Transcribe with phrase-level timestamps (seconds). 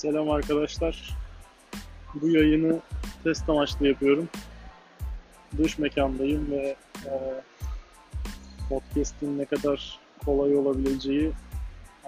[0.00, 1.16] Selam arkadaşlar.
[2.14, 2.80] Bu yayını
[3.24, 4.28] test amaçlı yapıyorum.
[5.58, 6.76] Dış mekandayım ve
[7.06, 7.12] e,
[8.68, 11.32] podcast'in ne kadar kolay olabileceği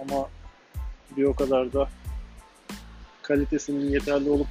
[0.00, 0.28] ama
[1.16, 1.88] bir o kadar da
[3.22, 4.48] kalitesinin yeterli olup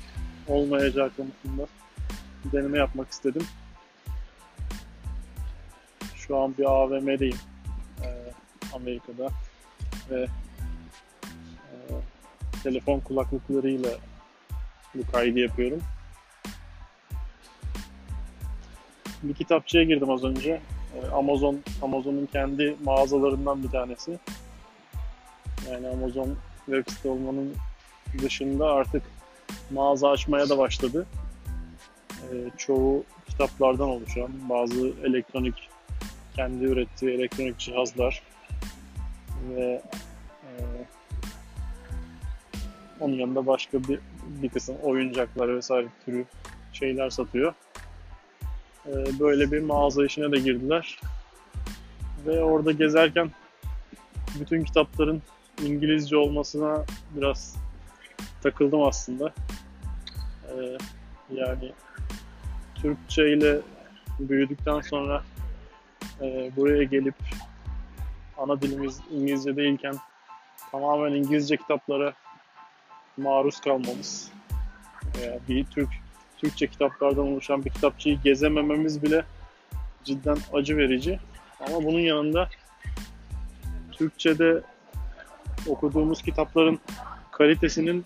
[0.48, 1.68] olmayacağı konusunda
[2.46, 3.44] deneme yapmak istedim.
[6.16, 7.40] Şu an bir AVM'deyim
[8.04, 8.08] e,
[8.74, 9.30] Amerika'da
[10.10, 10.28] ve
[12.64, 13.90] telefon kulaklıklarıyla
[14.96, 15.82] bu kaydı yapıyorum.
[19.24, 20.62] Bir kitapçıya girdim az önce.
[20.96, 24.20] E, Amazon Amazon'un kendi mağazalarından bir tanesi.
[25.72, 27.54] Yani Amazon web site olmanın
[28.22, 29.04] dışında artık
[29.72, 31.06] mağaza açmaya da başladı.
[32.12, 35.70] E, çoğu kitaplardan oluşan bazı elektronik
[36.36, 38.24] kendi ürettiği elektronik cihazlar
[39.50, 39.82] ve
[43.02, 46.26] onun yanında başka bir, bir kısım oyuncaklar vesaire türü
[46.74, 47.54] şeyler satıyor.
[48.86, 51.00] E, böyle bir mağaza işine de girdiler.
[52.26, 53.32] Ve orada gezerken
[54.40, 55.22] bütün kitapların
[55.66, 56.86] İngilizce olmasına
[57.16, 57.58] biraz
[58.44, 59.34] takıldım aslında.
[60.48, 60.78] E,
[61.34, 61.72] yani
[62.76, 63.60] Türkçe ile
[64.20, 65.24] büyüdükten sonra
[66.22, 67.16] e, buraya gelip
[68.38, 69.96] ana dilimiz İngilizce değilken
[70.72, 72.14] tamamen İngilizce kitaplara
[73.22, 74.32] maruz kalmamız
[75.50, 75.90] bir Türk
[76.38, 79.24] Türkçe kitaplardan oluşan bir kitapçıyı gezemememiz bile
[80.04, 81.20] cidden acı verici.
[81.60, 82.50] Ama bunun yanında
[83.92, 84.62] Türkçe'de
[85.68, 86.80] okuduğumuz kitapların
[87.32, 88.06] kalitesinin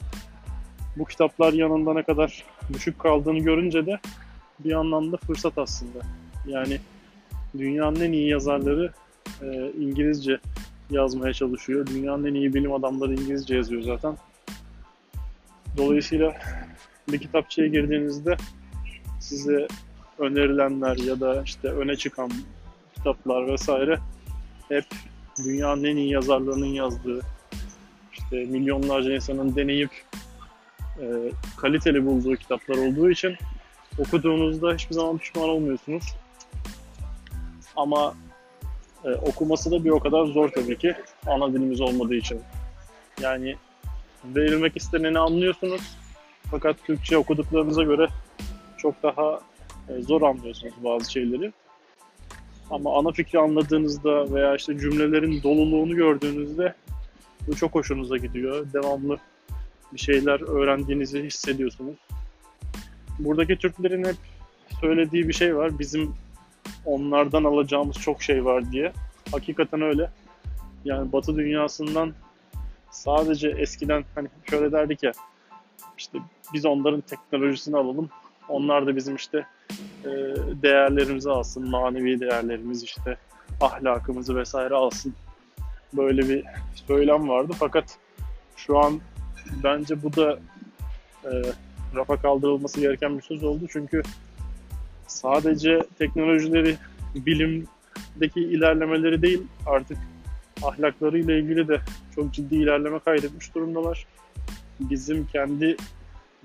[0.95, 2.43] bu kitaplar yanında ne kadar
[2.73, 3.99] düşük kaldığını görünce de
[4.59, 5.99] bir anlamda fırsat aslında.
[6.47, 6.79] Yani
[7.57, 8.93] dünyanın en iyi yazarları
[9.41, 10.39] e, İngilizce
[10.89, 11.87] yazmaya çalışıyor.
[11.87, 14.17] Dünyanın en iyi bilim adamları İngilizce yazıyor zaten.
[15.77, 16.33] Dolayısıyla
[17.11, 18.37] bir kitapçıya girdiğinizde
[19.19, 19.67] size
[20.19, 22.31] önerilenler ya da işte öne çıkan
[22.95, 23.99] kitaplar vesaire
[24.69, 24.85] hep
[25.45, 27.21] dünyanın en iyi yazarlarının yazdığı
[28.13, 29.89] işte milyonlarca insanın deneyip
[31.01, 31.05] e,
[31.57, 33.35] kaliteli bulduğu kitaplar olduğu için
[33.99, 36.03] okuduğunuzda hiçbir zaman pişman olmuyorsunuz.
[37.75, 38.13] Ama
[39.03, 40.95] e, okuması da bir o kadar zor tabii ki
[41.27, 42.41] ana dilimiz olmadığı için.
[43.21, 43.55] Yani
[44.35, 45.81] verilmek isteneni anlıyorsunuz
[46.51, 48.07] fakat Türkçe okuduklarınıza göre
[48.77, 49.39] çok daha
[49.89, 51.51] e, zor anlıyorsunuz bazı şeyleri.
[52.69, 56.73] Ama ana fikri anladığınızda veya işte cümlelerin doluluğunu gördüğünüzde
[57.47, 58.73] bu çok hoşunuza gidiyor.
[58.73, 59.17] Devamlı
[59.93, 61.95] bir şeyler öğrendiğinizi hissediyorsunuz.
[63.19, 64.15] Buradaki Türklerin hep
[64.81, 65.79] söylediği bir şey var.
[65.79, 66.15] Bizim
[66.85, 68.93] onlardan alacağımız çok şey var diye.
[69.31, 70.09] Hakikaten öyle.
[70.85, 72.13] Yani Batı dünyasından
[72.95, 75.11] sadece eskiden hani şöyle derdik ya
[75.97, 76.19] işte
[76.53, 78.09] biz onların teknolojisini alalım.
[78.49, 79.45] Onlar da bizim işte
[80.03, 80.09] e,
[80.61, 83.17] değerlerimizi alsın, manevi değerlerimiz işte
[83.61, 85.13] ahlakımızı vesaire alsın.
[85.93, 86.43] Böyle bir
[86.87, 87.97] söylem vardı fakat
[88.55, 88.99] şu an
[89.63, 90.39] bence bu da
[91.25, 91.31] e,
[91.95, 94.01] rafa kaldırılması gereken bir söz oldu çünkü
[95.07, 96.75] sadece teknolojileri,
[97.15, 99.97] bilimdeki ilerlemeleri değil artık
[100.63, 101.81] ahlaklarıyla ilgili de
[102.15, 104.07] çok ciddi ilerleme kaydetmiş durumdalar.
[104.79, 105.77] Bizim kendi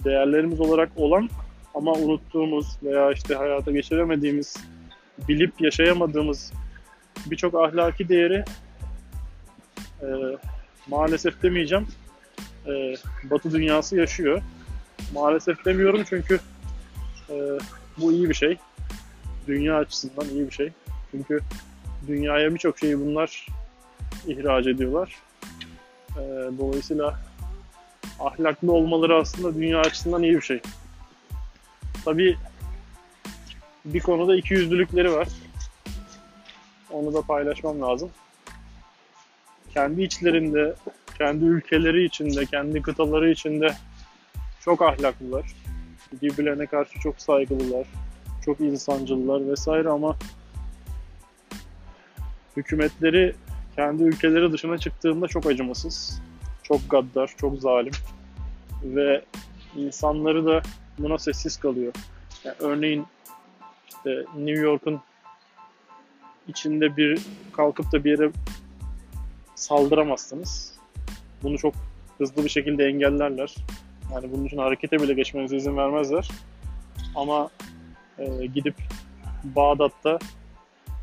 [0.05, 1.31] değerlerimiz olarak olan
[1.75, 4.57] ama unuttuğumuz veya işte hayata geçiremediğimiz,
[5.29, 6.53] bilip yaşayamadığımız
[7.27, 8.45] birçok ahlaki değeri
[10.03, 10.07] e,
[10.89, 11.87] maalesef demeyeceğim
[12.67, 12.95] e,
[13.31, 14.43] Batı dünyası yaşıyor.
[15.15, 16.41] Maalesef demiyorum çünkü
[17.31, 17.35] e,
[17.99, 18.57] bu iyi bir şey.
[19.47, 20.73] Dünya açısından iyi bir şey.
[21.11, 21.41] Çünkü
[22.09, 23.47] dünyaya birçok şeyi bunlar
[24.27, 25.17] ihraç ediyorlar.
[26.17, 26.21] E,
[26.59, 27.21] dolayısıyla
[28.21, 30.61] ahlaklı olmaları aslında dünya açısından iyi bir şey.
[32.05, 32.37] Tabii
[33.85, 35.29] bir konuda iki yüzlülükleri var.
[36.91, 38.11] Onu da paylaşmam lazım.
[39.75, 40.75] Kendi içlerinde,
[41.19, 43.75] kendi ülkeleri içinde, kendi kıtaları içinde
[44.61, 45.55] çok ahlaklılar.
[46.23, 47.87] Birbirlerine karşı çok saygılılar.
[48.45, 50.17] Çok insancılılar vesaire ama
[52.57, 53.35] hükümetleri
[53.81, 56.23] kendi ülkeleri dışına çıktığında çok acımasız,
[56.63, 57.93] çok gaddar, çok zalim
[58.85, 59.25] ve
[59.77, 60.63] insanları da
[60.99, 61.93] buna sessiz kalıyor.
[62.45, 63.07] Yani örneğin
[63.89, 65.01] işte New York'un
[66.49, 67.21] içinde bir
[67.53, 68.31] kalkıp da bir yere
[69.55, 70.75] saldıramazsınız.
[71.43, 71.75] Bunu çok
[72.19, 73.55] hızlı bir şekilde engellerler.
[74.15, 76.31] Yani bunun için harekete bile geçmenize izin vermezler.
[77.15, 77.51] Ama
[78.19, 78.75] e, gidip
[79.45, 80.19] Bağdat'ta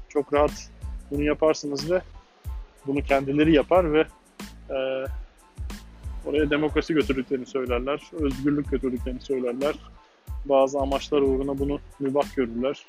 [0.09, 0.69] çok rahat
[1.11, 2.01] bunu yaparsınız ve
[2.87, 4.05] bunu kendileri yapar ve
[4.69, 5.05] e,
[6.27, 9.75] Oraya demokrasi götürdüklerini söylerler, özgürlük götürdüklerini söylerler.
[10.45, 12.85] Bazı amaçlar uğruna bunu mübah görürler.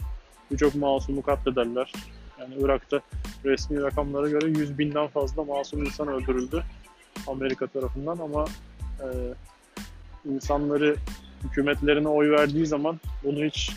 [0.50, 1.92] Birçok masumu katlederler.
[2.40, 3.00] Yani Irak'ta
[3.44, 6.62] resmi rakamlara göre 100 binden fazla masum insan öldürüldü
[7.26, 8.44] Amerika tarafından ama
[9.00, 9.06] e,
[10.30, 10.96] insanları
[11.44, 13.72] hükümetlerine oy verdiği zaman bunu hiç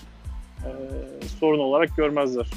[0.66, 0.72] e,
[1.28, 2.52] sorun olarak görmezler.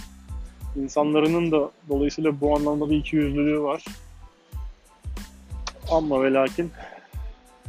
[0.77, 3.85] İnsanlarının da dolayısıyla bu anlamda da iki yüzlülüğü var.
[5.91, 6.71] Ama ve lakin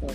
[0.01, 0.07] e,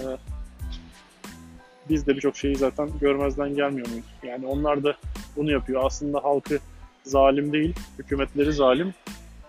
[1.88, 4.04] biz de birçok şeyi zaten görmezden gelmiyor muyuz?
[4.22, 4.96] Yani onlar da
[5.36, 5.82] bunu yapıyor.
[5.84, 6.58] Aslında halkı
[7.04, 8.94] zalim değil, hükümetleri zalim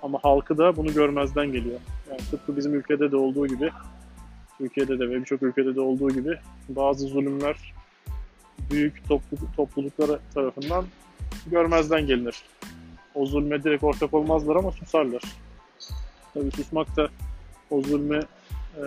[0.03, 1.79] ama halkı da bunu görmezden geliyor.
[2.09, 3.71] Yani tıpkı bizim ülkede de olduğu gibi,
[4.57, 6.37] Türkiye'de de ve birçok ülkede de olduğu gibi
[6.69, 7.73] bazı zulümler
[8.71, 10.85] büyük topluluk, toplulukları tarafından
[11.47, 12.44] görmezden gelinir.
[13.15, 15.21] O zulme direkt ortak olmazlar ama susarlar.
[16.33, 17.09] Tabii susmak da
[17.69, 18.19] o zulme
[18.77, 18.83] e,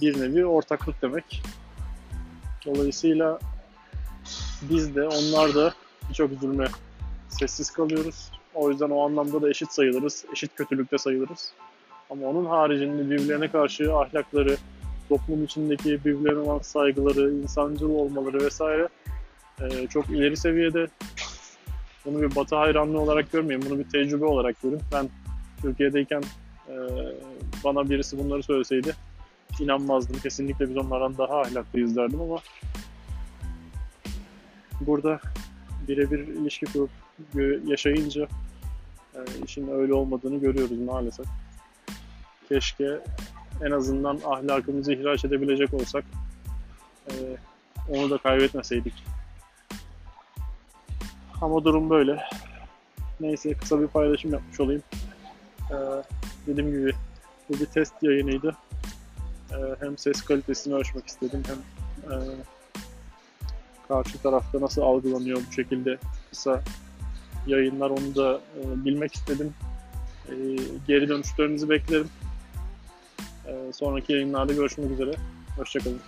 [0.00, 1.42] bir nevi ortaklık demek.
[2.66, 3.38] Dolayısıyla
[4.62, 5.74] biz de onlar da
[6.08, 6.68] birçok zulme
[7.28, 8.30] sessiz kalıyoruz.
[8.54, 11.52] O yüzden o anlamda da eşit sayılırız, eşit kötülükte sayılırız.
[12.10, 14.56] Ama onun haricinde birbirlerine karşı ahlakları,
[15.08, 18.88] toplum içindeki birbirlerine olan saygıları, insancıl olmaları vesaire
[19.60, 20.88] e, çok ileri seviyede.
[22.04, 24.80] Bunu bir batı hayranlığı olarak görmeyin, bunu bir tecrübe olarak görün.
[24.92, 25.08] Ben
[25.62, 26.22] Türkiye'deyken
[26.68, 26.74] e,
[27.64, 28.94] bana birisi bunları söyleseydi
[29.60, 30.18] inanmazdım.
[30.18, 32.38] Kesinlikle biz onlardan daha ahlaklıyız derdim ama
[34.80, 35.20] burada
[35.88, 36.90] birebir ilişki kurup
[37.68, 38.28] yaşayınca
[39.14, 41.26] e, işin öyle olmadığını görüyoruz maalesef.
[42.48, 43.00] Keşke
[43.64, 46.04] en azından ahlakımızı ihraç edebilecek olsak
[47.08, 47.12] e,
[47.88, 48.94] onu da kaybetmeseydik.
[51.40, 52.22] Ama durum böyle.
[53.20, 54.82] Neyse kısa bir paylaşım yapmış olayım.
[55.70, 55.74] Ee,
[56.46, 56.92] dediğim gibi
[57.48, 58.56] bu bir test yayınıydı.
[59.52, 61.58] Ee, hem ses kalitesini ölçmek istedim hem
[62.12, 62.16] e,
[63.88, 65.98] karşı tarafta nasıl algılanıyor bu şekilde
[66.30, 66.62] kısa
[67.46, 69.54] yayınlar onu da e, bilmek istedim.
[70.28, 70.34] E,
[70.86, 72.08] geri dönüşlerinizi beklerim.
[73.46, 75.14] E, sonraki yayınlarda görüşmek üzere.
[75.56, 76.00] Hoşçakalın.